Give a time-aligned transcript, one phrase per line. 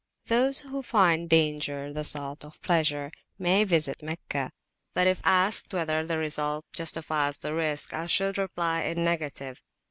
[0.25, 4.49] Those who find danger the salt of pleasure may visit Meccah;
[4.95, 9.61] but if asked whether the results justify the risk, I should reply in the negative.